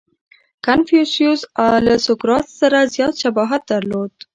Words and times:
•کنفوسیوس 0.65 1.41
له 1.85 1.93
سوکرات 2.05 2.45
سره 2.59 2.79
زیات 2.93 3.13
شباهت 3.23 3.61
درلود. 3.71 4.13